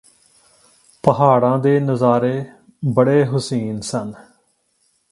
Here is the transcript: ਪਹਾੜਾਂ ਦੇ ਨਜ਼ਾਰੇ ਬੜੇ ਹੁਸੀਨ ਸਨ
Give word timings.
ਪਹਾੜਾਂ 1.03 1.57
ਦੇ 1.59 1.79
ਨਜ਼ਾਰੇ 1.79 2.45
ਬੜੇ 2.85 3.25
ਹੁਸੀਨ 3.25 3.79
ਸਨ 3.81 4.13